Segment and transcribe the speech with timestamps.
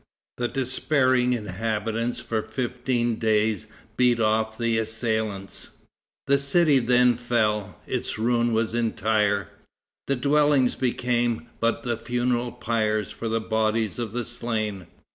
[0.37, 3.67] The despairing inhabitants for fifteen days
[3.97, 5.73] beat off the assailants.
[6.25, 9.49] The city then fell; its ruin was entire.
[10.07, 14.87] The dwellings became but the funeral pyres for the bodies of the slain.